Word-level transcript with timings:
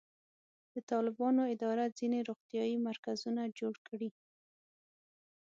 د 0.73 0.75
طالبانو 0.91 1.41
اداره 1.53 1.85
ځینې 1.99 2.19
روغتیایي 2.29 2.77
مرکزونه 2.87 3.41
جوړ 3.59 3.73
کړي. 3.87 4.09